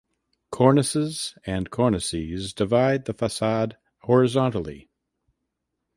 [0.49, 4.89] Cornices and Cornices divide the facade horizontally.